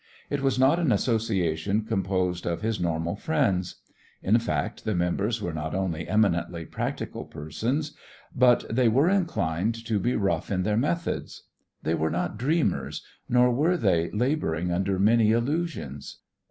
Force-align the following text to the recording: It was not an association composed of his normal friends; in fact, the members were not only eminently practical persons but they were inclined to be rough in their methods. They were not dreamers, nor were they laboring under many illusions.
It 0.31 0.41
was 0.41 0.57
not 0.57 0.79
an 0.79 0.91
association 0.91 1.83
composed 1.85 2.47
of 2.47 2.63
his 2.63 2.79
normal 2.79 3.15
friends; 3.15 3.75
in 4.23 4.39
fact, 4.39 4.83
the 4.83 4.95
members 4.95 5.43
were 5.43 5.53
not 5.53 5.75
only 5.75 6.07
eminently 6.07 6.65
practical 6.65 7.23
persons 7.23 7.95
but 8.35 8.65
they 8.67 8.89
were 8.89 9.11
inclined 9.11 9.75
to 9.85 9.99
be 9.99 10.15
rough 10.15 10.49
in 10.49 10.63
their 10.63 10.75
methods. 10.75 11.43
They 11.83 11.93
were 11.93 12.09
not 12.09 12.39
dreamers, 12.39 13.05
nor 13.29 13.51
were 13.53 13.77
they 13.77 14.09
laboring 14.09 14.71
under 14.71 14.97
many 14.97 15.29
illusions. 15.33 16.17